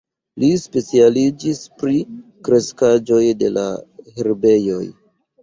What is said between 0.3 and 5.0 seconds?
Li specialiĝis pri kreskaĵoj de la herbejoj.